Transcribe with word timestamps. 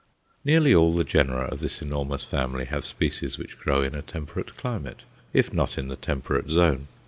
Nearly 0.43 0.73
all 0.73 0.95
the 0.95 1.03
genera 1.03 1.45
of 1.53 1.59
this 1.59 1.79
enormous 1.79 2.23
family 2.23 2.65
have 2.65 2.87
species 2.87 3.37
which 3.37 3.59
grow 3.59 3.83
in 3.83 3.93
a 3.93 4.01
temperate 4.01 4.57
climate, 4.57 5.03
if 5.31 5.53
not 5.53 5.77
in 5.77 5.89
the 5.89 5.95
temperate 5.95 6.49
zone. 6.49 6.87